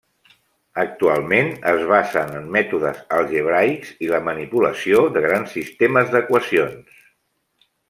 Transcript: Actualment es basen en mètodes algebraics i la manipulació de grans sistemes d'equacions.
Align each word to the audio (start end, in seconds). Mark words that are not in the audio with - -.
Actualment 0.83 1.51
es 1.71 1.83
basen 1.91 2.33
en 2.39 2.47
mètodes 2.55 3.03
algebraics 3.19 3.93
i 4.07 4.09
la 4.15 4.23
manipulació 4.31 5.05
de 5.19 5.25
grans 5.29 5.55
sistemes 5.59 6.11
d'equacions. 6.17 7.07